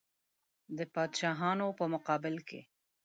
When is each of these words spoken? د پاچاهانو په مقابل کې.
د 0.77 0.79
پاچاهانو 0.93 1.67
په 1.79 1.85
مقابل 1.93 2.35
کې. 2.47 2.59